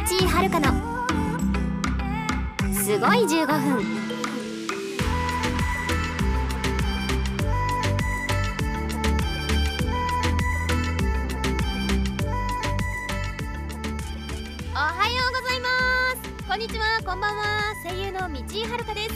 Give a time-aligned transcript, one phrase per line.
[0.00, 0.72] 井遥の。
[2.72, 3.84] すごい15分。
[14.72, 15.68] おはようございま
[16.16, 16.48] す。
[16.48, 16.84] こんにちは。
[17.04, 17.74] こんばんは。
[17.84, 19.14] 声優の道井遥です。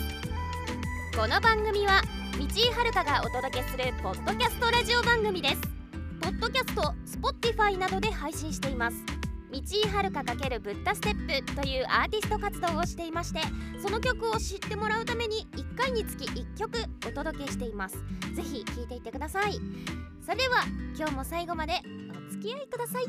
[1.16, 2.02] この番組は
[2.38, 5.60] 道井遥がお届けするポッドキャストラジオ番組です。
[6.20, 9.23] ポッドキャスト、Spotify などで配信しています。
[9.54, 13.38] 道井遥×ブッダステップというアーティスト活動をしていまして
[13.80, 16.76] その曲を知ってもらうために1回につき1曲
[17.06, 17.96] お届けしています。
[18.34, 19.52] ぜひ聴いていってください。
[20.24, 20.64] それでは
[20.98, 21.74] 今日も最後まで
[22.26, 23.04] お付き合いください。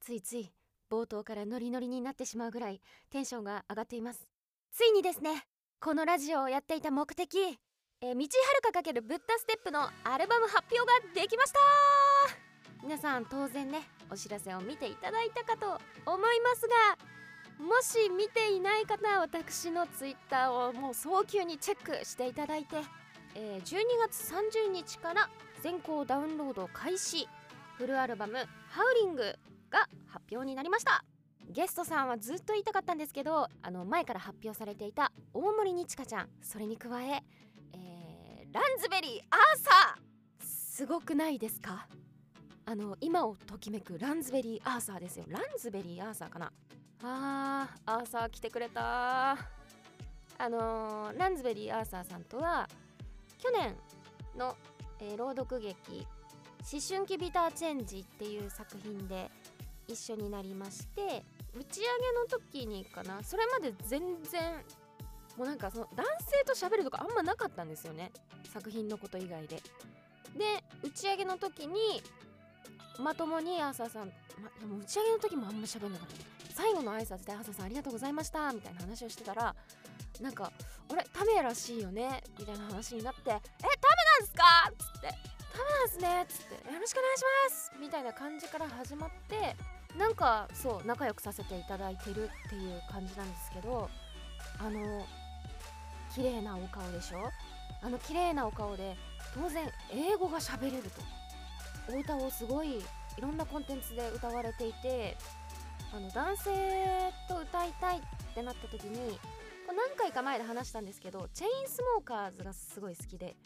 [0.00, 0.52] ついつい
[0.90, 2.80] 冒頭からノリノリになってしまうぐらい
[3.10, 4.26] テンションが上がっています。
[4.72, 5.44] ついにですね
[5.78, 7.56] このラジオをやっていた目的
[8.00, 11.60] えー、道はるか×ブッダステップのアルバム発表ができました。
[12.82, 22.76] 皆さん当然ねお知らせを見ていただいたかと思いますがもし見ていない方は私のツイッターをもう早急にチェックしていただいて、
[23.34, 23.76] えー、12
[24.08, 25.30] 月30日から
[25.62, 27.28] 先行ダウンロード開始。
[27.76, 28.36] フルアルバム
[28.70, 29.34] 「ハウリング」
[29.70, 31.04] が発表になりました。
[31.48, 37.22] ゲストさんはずっと言いたかったんですけどあの前から発表されていた大森にちかちゃんそれに加え
[37.74, 41.86] えー、ランズベリーアーサーすごくないですか？
[42.66, 45.24] あの今をときめくランズベリーアーサーですよ。
[45.28, 46.52] ランズベリーアーサーかな。
[47.02, 49.32] あーアーサー来てくれた。
[49.32, 52.68] あのー、ランズベリーアーサーさんとは
[53.38, 53.76] 去年
[54.36, 54.56] の、
[55.00, 56.06] えー、朗読劇
[56.72, 59.30] 「思春期ビターチェンジ」っていう作品で
[59.86, 63.22] 一緒になりまして打ち上げの時にかな。
[63.22, 64.54] それまで全然
[65.36, 68.10] もうなんかその男性と喋るとかあんまなかったんですよね。
[68.52, 69.56] 作品のこと以外で。
[70.36, 72.02] で打ち上げの時に
[72.98, 76.14] まともにアーサーさん、ま、でも打ち上げの時もあんま喋んなかった。
[76.54, 79.54] 最後の挨拶で「アーサーさんありがとうございました」みたいな話をしてたら
[80.20, 80.52] なんか
[80.92, 83.40] 「あれタメらしいよね」みたいな話になって「えタメ
[84.20, 85.08] なんすか?」っつって
[85.52, 89.56] 「タメなんすね」っつって「よろしくお願いします」みたいな感じから始まって
[89.96, 93.90] なんかそう仲良くさせていただいてるっていう感じなんですけど
[94.60, 95.04] あの
[96.14, 97.30] 綺麗なお顔でしょ？
[97.82, 98.96] あの綺麗なお顔で
[99.34, 101.02] 当然英語が喋れると。
[101.88, 105.16] お歌をすごいいろんなコンテンツで歌われていて
[105.94, 106.50] あの男性
[107.28, 108.00] と歌いたいっ
[108.34, 109.18] てなった時に
[109.68, 113.36] 何回か前で話したんですけどチェインスモーカーズがすごい好きで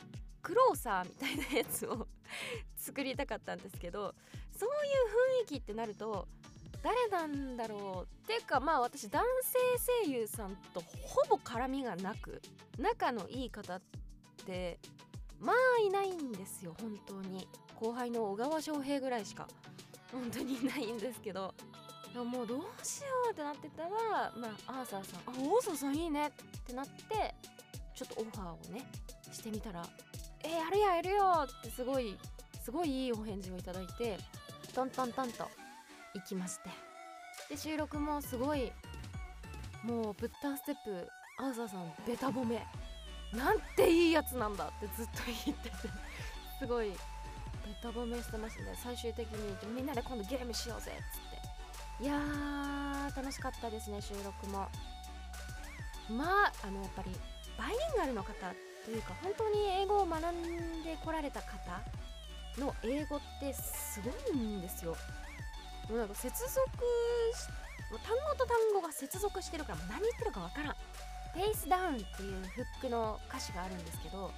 [0.43, 2.07] クローサーみたいなやつを
[2.77, 4.15] 作りたかったんですけど
[4.57, 6.27] そういう雰囲気ってなると
[6.83, 9.59] 誰なんだろうっていうかまあ私男性
[10.05, 12.41] 声優さんとほぼ絡みがなく
[12.79, 13.83] 仲のいい方っ
[14.47, 14.79] て
[15.41, 15.57] まあ
[15.87, 17.49] いないんですよ本当に。
[17.77, 19.47] 後輩の小川翔平ぐらいしか
[20.13, 21.55] 本当にいないんですけど。
[22.15, 23.91] もうどうしようってなってたら
[24.37, 26.31] まあアーサーさん「あオーサーさんいいね」っ
[26.67, 27.35] てなって
[27.95, 28.91] ちょっとオファーをね
[29.31, 29.87] してみたら
[30.43, 32.19] 「えー、やるややるよ」ってすごい
[32.65, 34.19] すごいいいお返事をいただいて
[34.75, 35.49] トントントンと
[36.15, 36.71] 行きまして。
[37.49, 38.73] で収録もすごい
[39.83, 42.67] もうブッダーステップアーサーさんベタ褒め。
[43.33, 45.77] なんていいやつなんだってずっと言ってて
[46.59, 46.97] すごいベ
[47.83, 51.21] タ褒めしてましたね最終的にみんなで今度ゲームしようぜっつっ
[52.01, 52.05] て。
[52.05, 54.69] いやー楽しかったですね収録も。
[56.09, 57.11] まああのやっぱり
[57.59, 58.33] バイリンガルの方
[58.85, 61.83] というか本当に英語を学んでこられた方
[62.57, 64.97] の英語ってすごいんですよ。
[65.91, 66.71] もうなんか接続
[67.91, 70.77] 単語と単語が接続してるから何言ってるかわからん
[71.39, 74.33] ペースダウンっていうフックの歌詞があるんですけど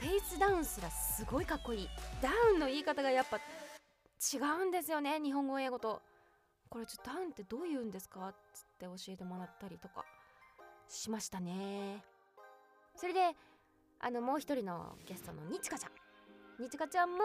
[0.00, 1.88] ペースダウンすらすごいかっこいい。
[2.20, 6.02] ダウンの言い方がやっぱ違うんですよね日本語英語と。
[6.68, 10.04] これちょっとダウンってどう言うんですかっつって教えてもらったりとか
[10.88, 12.02] しましたね。
[12.96, 13.20] それで
[14.00, 16.60] あのもう一人のゲストのにちかちゃん。
[16.60, 17.18] にちかちゃんも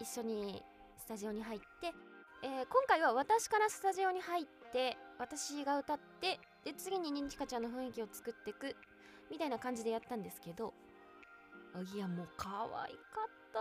[0.00, 0.62] 一緒に
[0.96, 1.92] スタジオに入って
[2.40, 6.38] えー、今回は私からスタジオに入って私が歌って
[6.68, 8.76] で次ににちかちゃんの雰囲気を作っていく
[9.30, 10.74] みたいな感じでやったんですけど
[11.94, 13.60] いやもう可愛かった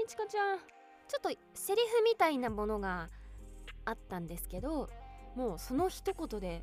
[0.00, 0.58] にちかちゃん。
[0.58, 3.08] ちょっとセリフみたいなものが
[3.84, 4.88] あったんですけど
[5.34, 6.62] もうその一言で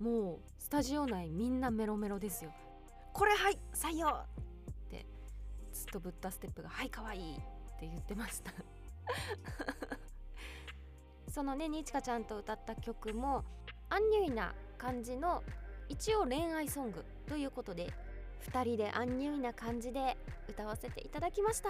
[0.00, 2.52] もうスタジオ内みんなメロメロですよ。
[3.12, 4.08] これはい採用!
[4.08, 4.24] っ
[4.90, 5.06] て
[5.72, 7.36] ずっとブッダステップがはい可愛い!
[7.36, 7.38] っ
[7.78, 8.52] て言ってました。
[11.30, 13.44] そのねにちかちゃんと歌った曲も
[13.90, 15.42] アンニュイな感じの
[15.88, 17.92] 一応恋愛ソングということで
[18.50, 20.16] 2人でアンニュイな感じで
[20.48, 21.68] 歌わせていただきました。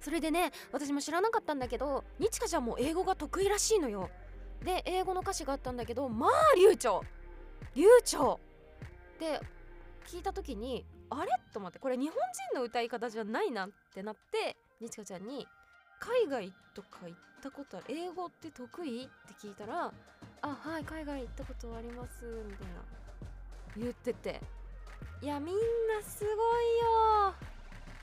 [0.00, 4.10] それでね私も知らなかったんだけどにちかちゃんも英語が得意らしいのよ。
[4.64, 7.02] で英語の歌詞があったんだけどまあ流暢。
[7.74, 8.40] 流暢。
[9.20, 9.40] で
[10.06, 11.30] 聞いた時にあれ？
[11.52, 12.16] と思ってこれ日本
[12.52, 15.46] 人の歌い方じゃないなってなってにちかちゃんに
[16.00, 19.92] 「海外とか行ったことある英語って得意?」って聞いたら
[20.42, 22.82] 「あはい海外行ったことあります」みたいな。
[23.76, 24.40] 言ってて。
[25.20, 26.34] いやみんなすごい
[26.78, 27.34] よ。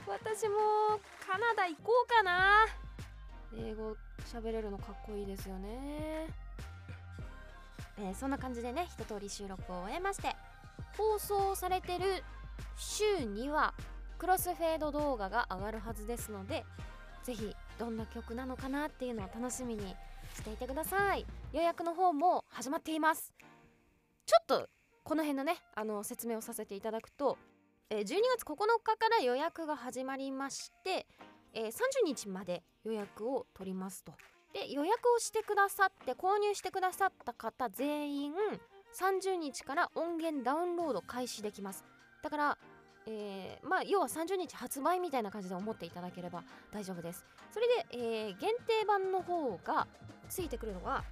[0.08, 2.66] 私もカナダ行こうかな。
[3.54, 3.96] 英語
[4.26, 6.28] 喋れるのかっこいいですよね。
[7.98, 10.36] えーそんな感じでね一通り収録を終えまして
[10.98, 12.24] 放送されてる
[12.76, 13.74] 週には
[14.18, 16.66] クロスフェード動画が上がるはずですので
[17.24, 19.95] ぜひどんな曲なのかなっていうのを楽しみに
[20.36, 21.25] していてください。
[21.54, 23.33] 予約の方も始まっています。
[24.25, 24.69] ちょっと
[25.04, 27.38] この辺のねあの説明をさせていただくと、
[27.89, 28.06] えー12
[28.38, 31.06] 月9日から予約が始まりまして、
[31.54, 31.72] えー30
[32.06, 34.13] 日まで予約を取りますと。
[34.54, 38.33] で予約をしてくださって購入してくださった方全員
[38.98, 41.83] 30日から音源ダウンロード開始できます。
[42.24, 42.57] だから、
[43.07, 47.25] えーまあ要は30日発売みたいな感じで思っていただければ大丈夫です。
[47.52, 49.88] それで、えー限定版の方が
[50.30, 51.04] ついてくるのが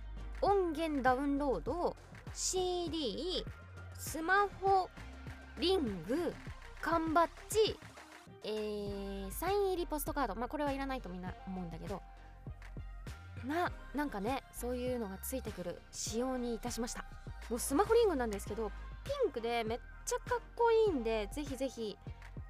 [0.41, 1.95] 音源ダウンロード
[2.33, 3.45] CD
[3.97, 4.89] スマホ
[5.59, 6.33] リング
[6.81, 7.77] 缶バッジ
[8.43, 10.35] えーサイン入りポストカード。
[10.35, 12.01] まあこれはいらないとみんな思うんだけど。
[13.45, 17.03] ななんかねそういうのがついてくる仕様にいたしました。
[17.49, 18.71] もうスマホリングなんですけど
[19.03, 21.97] ピンクでめっちゃかっこいいんでぜひぜひ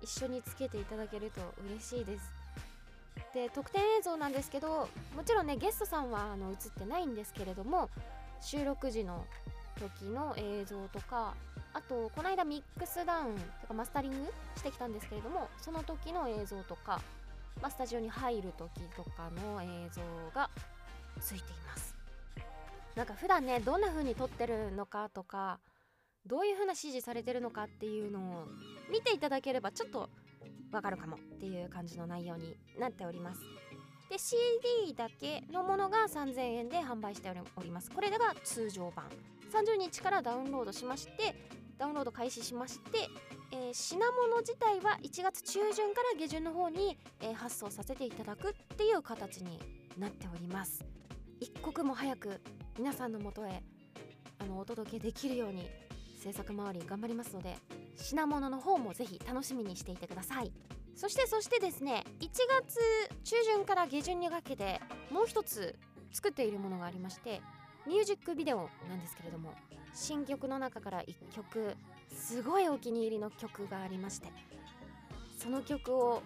[0.01, 2.31] 一緒につけていただけると嬉しいです。
[3.33, 7.89] で特典映像なんですけどもちろんねゲストさんはあの映ってないんですけれども
[8.41, 9.25] 収録時の
[9.79, 11.33] 時の映像とか
[11.73, 17.01] あとこの間ミックスダウンとかマスタリングしてきたんですけれどもその時の映像とか、
[17.61, 20.01] まあ、スタジオに入る時とかの映像
[20.35, 20.49] が
[21.19, 21.95] ついています。
[22.95, 25.59] なんか普段ねどんな風に撮ってるのかとか
[26.25, 28.47] どういう風な指示されてるのかっていうのを
[28.91, 30.09] 見ていただければちょっと
[30.71, 33.41] わかるかもっていう感じの内容になっております。
[34.09, 37.91] で CD だけのものが3000円で販売しております。
[37.91, 39.05] これが通常版。
[39.51, 41.35] 30日からダウンロードしまして
[41.77, 43.07] ダウンロード開始しまして、
[43.51, 49.59] えー品物自体は1月中旬から下旬の方に、えー発送させていただくっていう形に
[49.97, 50.83] なっております。
[51.39, 52.41] 一刻も早く
[52.77, 53.61] 皆さんのもとへ
[54.39, 55.69] あのお届けできるように
[56.23, 57.55] 制作周り頑張りますので
[57.97, 60.51] 品物の方もぜひ楽しみにしていてください。
[60.95, 62.29] そしてそしてですね1
[62.61, 62.79] 月
[63.23, 64.79] 中旬から下旬にかけて
[65.09, 65.75] もう一つ
[66.11, 67.41] 作っているものがありまして
[67.87, 69.53] ミュージックビデオなんですけれども
[69.93, 71.75] 新曲の中から1曲
[72.15, 74.27] すごいお気に入りの曲がありまして
[75.37, 76.21] その曲を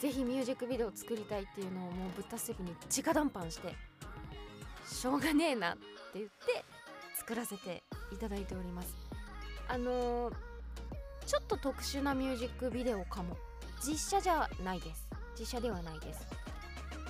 [0.00, 3.74] ぜひミュージックビデオ作りたいっていうのをもうブッダステップに直談判して
[4.88, 5.80] しょうがねえなって
[6.14, 6.64] 言って
[7.16, 7.82] 作らせて
[8.12, 9.03] いただいております。
[9.68, 10.34] あのー
[11.26, 13.36] ちょっと特殊なミュージックビデオかも。
[13.82, 15.08] 実写じゃないです。
[15.38, 16.26] 実写ではないです。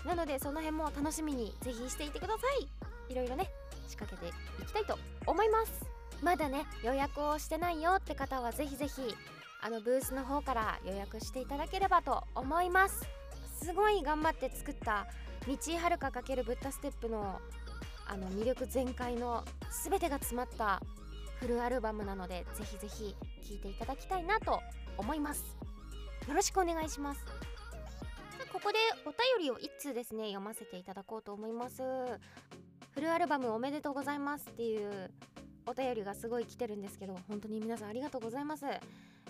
[0.06, 2.68] なのでその辺も楽しみにぜひしていてください。
[3.12, 3.50] いろいろね
[3.88, 4.96] 仕掛けていきたいと
[5.26, 5.84] 思います。
[6.22, 9.16] まだね予約をしてないよって方はぜひぜひ
[9.60, 13.04] あのブースの方から予約していただければと思います。
[13.60, 15.06] すごい頑張って作った
[15.46, 17.40] 道井遥×ブッダステップの
[18.06, 19.44] あの魅力全開の
[19.84, 20.80] 全てが詰まった
[21.44, 23.14] フルアルバムなのでぜひぜひ
[23.46, 24.62] 聴いていただきたいなと
[24.96, 25.44] 思います。
[26.26, 27.20] よろしくお願いします。
[27.20, 27.26] さ
[28.48, 31.82] あここでお便りを1通ですね読ませていただこうと思います。
[32.92, 35.10] フルアルバムおめでとうございますっていう
[35.66, 38.64] お便りがすごい来てるんですけど本当に皆さんありがとうございます。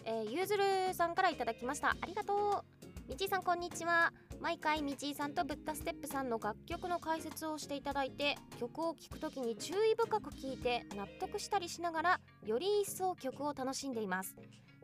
[0.05, 0.63] えーゆうずる
[0.95, 1.97] さんからいただきました。
[2.01, 2.74] ありがとう。
[3.07, 4.13] みちいさんこんにちは。
[4.41, 14.35] 毎回みちいさんとブッダステップさんの楽曲の解説をしていただいて曲を聴くときに注意深く聴いて納得したりしながらより一層曲を楽しんでいます。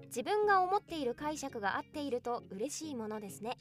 [0.09, 3.57] 自分が思っている解釈が合っていると嬉しいものですね。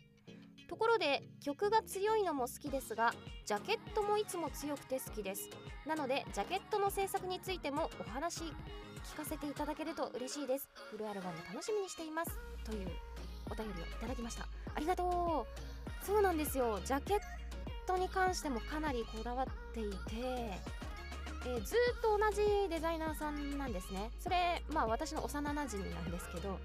[0.68, 3.14] ところで曲が強いのも好きですが
[3.46, 5.50] ジャケットもいつも強くて好きです。
[5.88, 8.44] なのでジャケットの制作についてもお話
[9.06, 10.70] 聞かせていただけると嬉しいです。
[10.92, 12.38] フルアルバム楽しみにしています。
[12.66, 12.90] という
[13.50, 14.48] お便りをいただきました。
[14.76, 15.46] ありがと
[16.04, 16.06] う。
[16.06, 16.80] そうなんですよ。
[16.86, 17.20] ジャケッ
[17.86, 20.90] トに関してもかなりこだわっていて、えー
[21.64, 24.12] ずっと同じデザイナーさんなんですね。
[24.20, 26.60] それまあ私の幼なじみなんですけど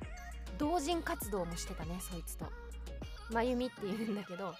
[0.58, 2.46] 同人活動もしてたねそいつと。
[3.30, 4.54] まゆみっていうんだけど、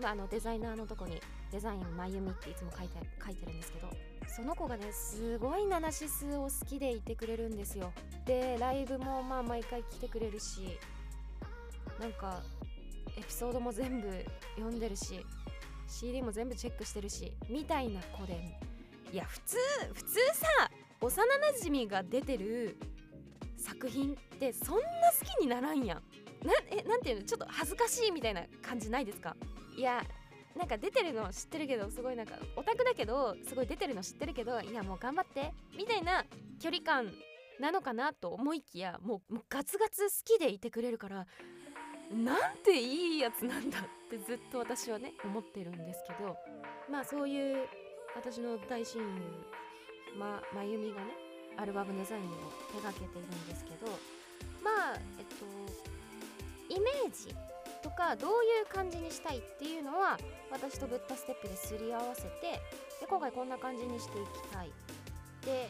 [0.00, 1.20] まあ、あのデザイナーのとこに
[1.50, 3.88] デザインまゆみっていつも書いて書いてるんですけど
[4.28, 7.92] その子がねすごいナナシスを好きでいてくれるんですよ。
[8.24, 10.78] でライブもまあ毎回来てくれるし
[12.00, 12.42] なんか
[13.16, 14.08] エピソードも全部
[14.56, 15.24] 読んでるし
[15.86, 18.58] CD も全部チェックしてるしみたいな子で。
[19.12, 19.56] いや普通
[19.92, 20.46] 普通さ
[21.00, 22.76] 幼なじみが出てる
[23.56, 25.98] 作品ってそんな好きにならんやん。
[26.44, 27.22] なえなんていうの？
[27.22, 29.36] ちょっと恥ずかしいみたいな感じないですか？
[29.76, 30.02] いや
[30.56, 36.24] なんか出てるの知ってるけどすごいなんかオタクだけどすごい出てるの知ってるけどいやもう頑張ってみたいな
[36.60, 37.12] 距離感
[37.60, 41.26] なのかなと思いきやもうもうガツガツ好きでいてくれるから
[42.12, 46.36] なんていいやつなんだってずっと私はね思ってるんですけど
[46.90, 47.66] まあそういう
[48.14, 49.08] 私の大親友
[50.18, 51.12] ままゆみがね
[51.56, 52.26] アルバムデザインを
[52.72, 53.90] 手掛けているんですけど
[54.62, 57.34] まあえっとイメージ
[57.82, 60.18] とかどういう感じにしたいっていうのは
[60.50, 62.28] 私とブッダステップですり合わせて
[63.00, 64.70] で今回こんな感じにしていきたい。
[65.44, 65.68] で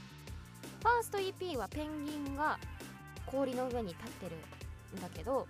[0.82, 2.58] ファースト EP はペンギンが
[3.26, 4.36] 氷の上に立ってる
[4.98, 5.46] んだけど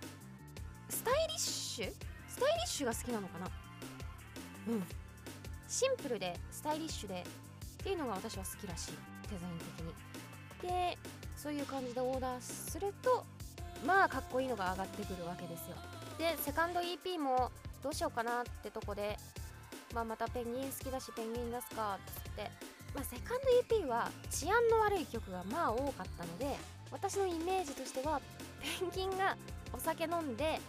[0.89, 1.91] スタイリッシュ？
[2.29, 3.47] スタイリッシュが好きなのかな？
[4.67, 4.83] うん。
[5.67, 8.91] シンプルでスタイリッシュでっていうのが私は好きらしい。
[9.31, 9.93] デザイン的に。
[10.69, 10.97] で
[11.35, 13.25] そういう感じでオーダーすると
[13.85, 15.75] まあかっこいいのが上がってくるわけですよ。
[16.17, 17.51] でセカンド EP も
[17.83, 19.17] どうしようかなってとこで、
[19.93, 22.49] まあ、またペンギン好きだしペンギン出すかっつって、
[22.95, 23.39] まあ、セカン
[23.69, 26.55] ド EP は治安の悪い曲がまあ多かったので
[26.91, 28.21] 私のイメージとしては
[28.81, 29.35] ペンギンが
[29.73, 30.59] お酒飲んで、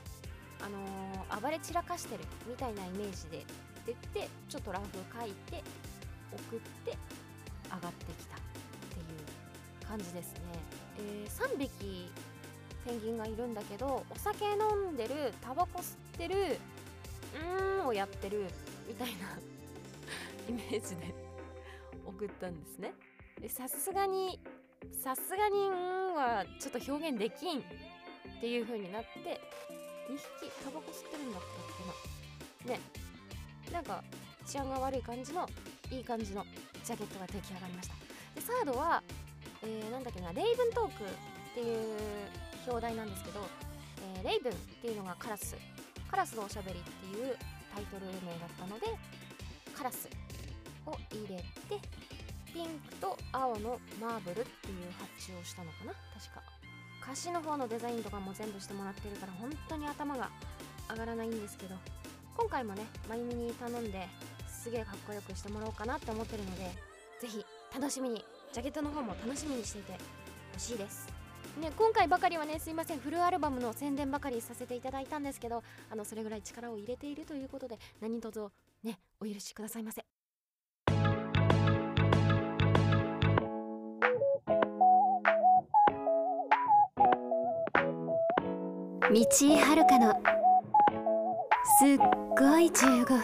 [0.60, 3.44] あのー、暴れ散らかしてるみたいなイメージで
[3.86, 4.86] 出て言ってちょっとラフ
[5.20, 5.62] 書いて
[6.32, 6.96] 送って
[7.64, 8.38] 上がってきたっ
[8.90, 9.02] てい
[9.84, 10.40] う感じですね、
[10.98, 12.10] えー、3匹
[12.84, 16.34] ペンギンがいるんだけどお酒飲んでるタバコ吸ってる
[17.34, 18.44] うーんをやってる
[18.88, 19.38] みたいな
[20.48, 21.14] イメージで
[22.04, 22.94] 送ったんですね。
[23.48, 24.40] さすがに
[25.02, 27.62] さすがに「ん」はちょっと表現できんっ
[28.40, 29.40] ていう風になって
[30.08, 31.50] 2匹タバコ吸ってるんだったっ
[32.64, 32.76] けな。
[32.76, 32.80] ね。
[33.72, 34.02] なんか
[34.46, 35.48] 治安が悪い感じの
[35.90, 36.44] いい感じの
[36.84, 37.94] ジャケットが出来上がりました。
[38.34, 39.02] でサードは、
[39.62, 41.96] えー、なんだっけなレイブントークっていう
[42.66, 43.40] 表題なんですけど、
[44.16, 45.56] えー、レイブンっていうのがカラス。
[46.10, 47.36] カラスのおしゃべりっていう
[47.74, 48.86] タイトル名だったので
[49.74, 50.08] カラス
[50.86, 51.44] を入れて
[52.52, 56.42] ピンクと青のマーブルっていう発注をしたのかな確か。
[57.06, 60.28] 歌詞の方のデザインとかも全部してもらってるから本当に頭が
[60.90, 61.76] 上がらないんですけど
[62.36, 64.08] 今回もねまゆみに頼んで
[64.48, 66.70] すげえかっこよくしてもらおうかなって思ってるので
[67.20, 67.44] 是非
[67.74, 69.92] 楽しみにジャケットの方も楽しみにしていて
[70.52, 71.06] ほしいです。
[71.60, 78.46] ね、今回ばかりはねすいませんフルアルバムの宣伝ばかりさせていただいたんですけどあのそれぐらい力を入れているということで何卒
[78.84, 80.04] ねお許しくださいませ。
[89.08, 90.12] 道井遥の
[91.78, 91.96] すっ
[92.36, 93.18] ごい15分。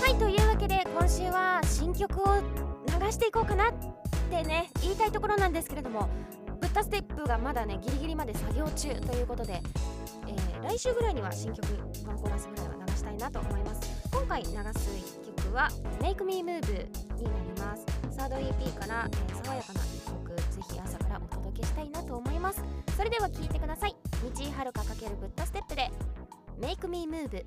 [0.00, 2.40] はいというわけで今週は新曲を
[2.98, 3.74] 流していこうかなっ
[4.30, 6.08] てね言いたいところなんですけれども
[6.58, 9.60] ブッダステップがまだねギリギリまで作業中ということで、
[10.26, 11.66] えー、来週ぐらいには新曲
[12.06, 13.92] ワンコーラスぐらいは流したいなと思います。
[14.10, 14.48] 今回流
[14.80, 15.23] す
[15.54, 15.68] は
[16.00, 17.86] Make Me Move になります。
[18.10, 22.62] サード EP から、えー、爽やかな一曲ぜひ朝からお届けしたいなと思います。
[22.96, 23.94] それでは聴いてください。
[24.20, 25.90] 道井遥かけるグッドステップで
[26.60, 27.44] Make Me Move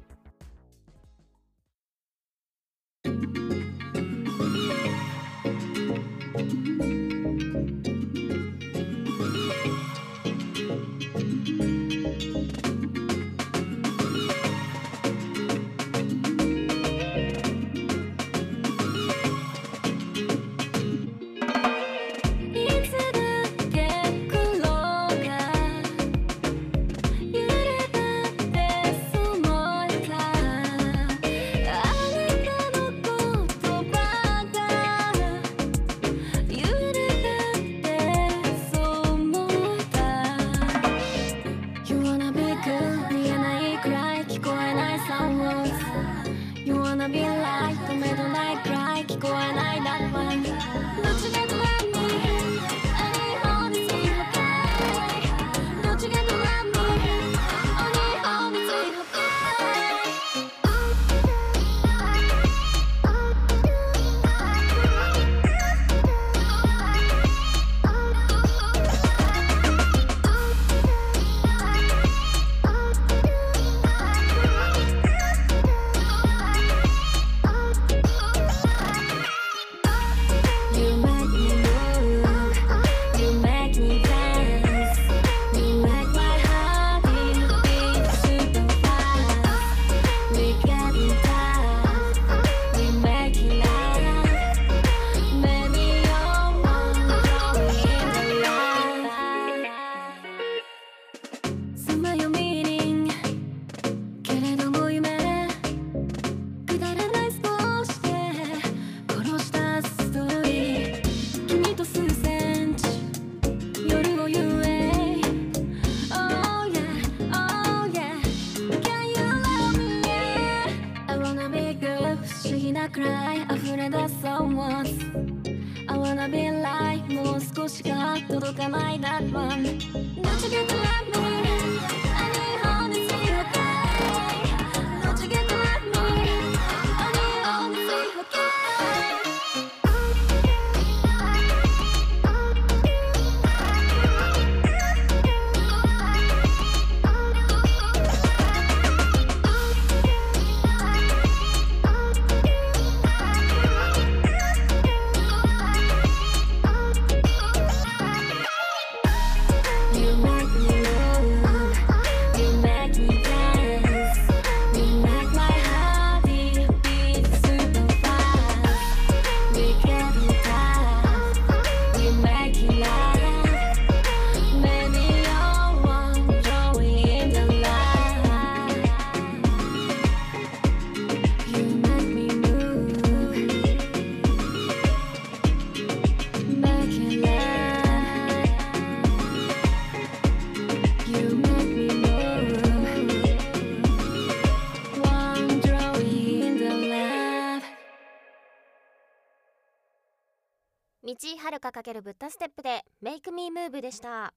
[201.78, 204.34] ブッダステップで Make Me Move でした。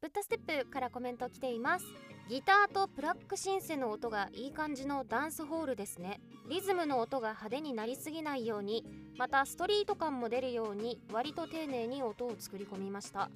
[0.00, 1.86] ブッダステップからコメント来ています。
[2.28, 6.20] ギターとプラックシンセの音がいい感じのダンスホールですね。
[6.48, 8.84] リズムの音が派手になりすぎないように
[9.18, 13.30] またストリート感も出るように割と丁寧に音を作り込みました。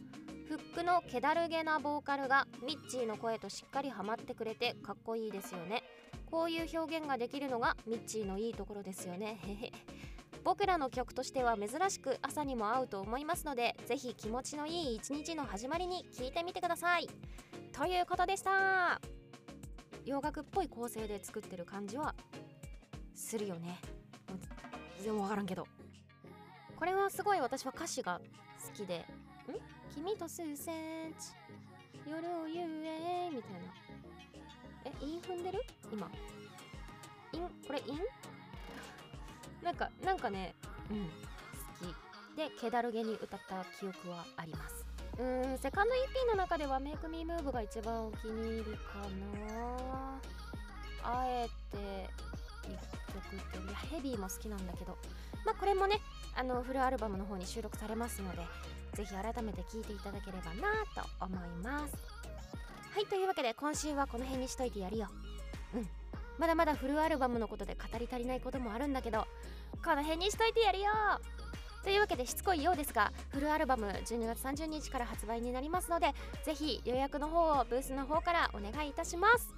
[0.47, 5.83] フックの気だるげなボーカルがミッチーの声としっかりハマってくれてかっこいいですよね。
[6.31, 9.41] こういう表現ができるのがミッチーのいいところですよね。
[9.45, 9.73] へへ。
[10.45, 17.09] 僕らの曲としては珍しく朝にも合うと思いますのでぜひ気持ちのいい一日の始まりに聴いてみてください。
[17.73, 19.01] ということでした。
[20.05, 22.15] 洋楽っぽい構成で作ってる感じは
[23.15, 23.79] するよね。
[24.97, 25.67] 全然わからんけど。
[26.77, 28.21] これはすごい私は歌詞が
[28.67, 28.99] 好きで。
[28.99, 29.05] ん？
[29.95, 31.33] 君と数センチ
[32.07, 33.59] 夜を言えみたいな。
[34.87, 35.63] えイン踏んでる？
[35.93, 36.11] 今。
[37.33, 37.99] インこれイン
[39.63, 40.55] なんかなんかね
[40.91, 41.11] うん好
[42.35, 42.37] き。
[42.37, 44.85] で気だるげに歌った記憶はあります。
[45.19, 50.21] うーんセカンド EP の中では「Make Me Move」が一番お気に入りかな。
[51.03, 52.11] あえて
[52.65, 52.71] 一
[53.13, 54.97] 曲っていやヘビーも好きなんだけど。
[55.45, 56.01] まあこれもね
[56.37, 58.43] あのフルアルバムの方に収録されますので
[58.93, 61.95] ぜひ改めて聴いていただければなと思います。
[62.93, 65.09] はいというわけで今週はこの辺にしといてやるよ。
[65.75, 65.89] うん。
[66.41, 69.27] まだまだフルアルバムのことで語り足りないこともあるんだけど
[69.85, 70.87] この辺にしといてやるよ。
[71.85, 79.51] というわけでしつこいようですがフルアルバム12月30日から発売になりますのでぜひ予約の方をブースの方からお願いいたします。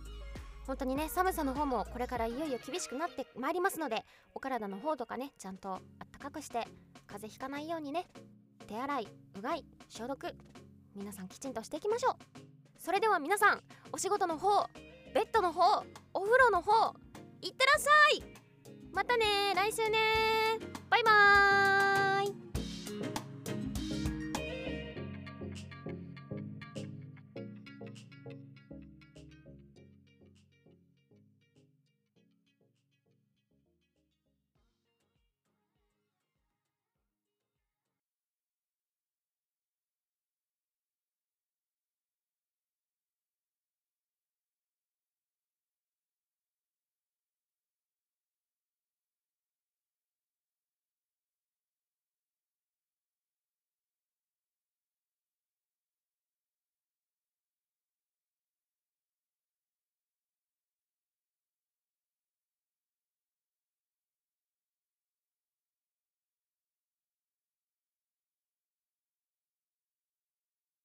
[0.66, 6.66] 本当にね寒さの方もこれからいよいよ厳しくなってまいりますのでお体の方とかねちゃんとあったかくして
[7.07, 8.09] 風邪ひかないようにね
[8.66, 10.35] 手洗いうがい消毒
[10.97, 12.14] 皆さんきちんとしていきましょう。
[12.81, 14.66] それでは皆さんお仕事の方
[15.14, 16.94] ベッドの方お風呂の方
[17.42, 18.25] いってらっしゃい。
[18.92, 19.98] またね来週ね。
[20.88, 21.91] バイバーイ。